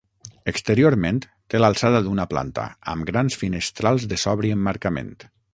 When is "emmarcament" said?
4.59-5.17